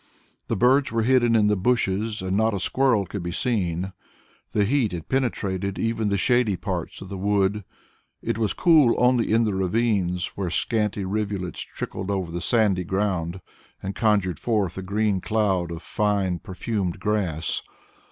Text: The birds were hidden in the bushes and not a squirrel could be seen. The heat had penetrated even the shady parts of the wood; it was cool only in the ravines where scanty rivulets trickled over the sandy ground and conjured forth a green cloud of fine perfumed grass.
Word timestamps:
The 0.47 0.55
birds 0.55 0.91
were 0.91 1.03
hidden 1.03 1.35
in 1.35 1.45
the 1.45 1.55
bushes 1.55 2.23
and 2.23 2.35
not 2.35 2.55
a 2.55 2.59
squirrel 2.59 3.05
could 3.05 3.21
be 3.21 3.31
seen. 3.31 3.93
The 4.51 4.65
heat 4.65 4.93
had 4.93 5.09
penetrated 5.09 5.77
even 5.77 6.07
the 6.07 6.17
shady 6.17 6.55
parts 6.55 7.01
of 7.01 7.09
the 7.09 7.19
wood; 7.19 7.63
it 8.19 8.39
was 8.39 8.53
cool 8.53 8.95
only 8.97 9.31
in 9.31 9.43
the 9.43 9.53
ravines 9.53 10.31
where 10.33 10.49
scanty 10.49 11.05
rivulets 11.05 11.59
trickled 11.59 12.09
over 12.09 12.31
the 12.31 12.41
sandy 12.41 12.83
ground 12.83 13.41
and 13.83 13.93
conjured 13.93 14.39
forth 14.39 14.75
a 14.75 14.81
green 14.81 15.21
cloud 15.21 15.69
of 15.69 15.83
fine 15.83 16.39
perfumed 16.39 16.99
grass. 16.99 17.61